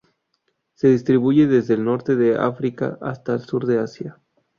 Se 0.73 0.87
distribuye 0.87 1.45
desde 1.45 1.75
el 1.75 1.83
Norte 1.85 2.15
de 2.15 2.35
África 2.35 2.97
hasta 3.03 3.33
el 3.35 3.41
sur 3.41 3.67
de 3.67 3.77
Asia. 3.77 4.19